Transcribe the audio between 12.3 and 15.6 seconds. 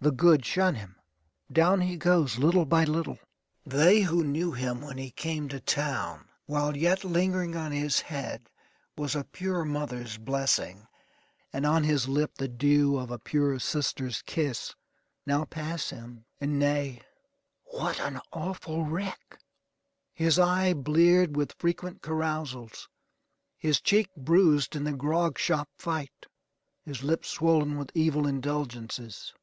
the dew of a pure sister's kiss, now